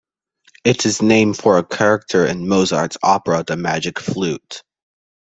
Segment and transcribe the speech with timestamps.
[0.63, 4.63] It is named for a character in Mozart's opera, "The Magic Flute".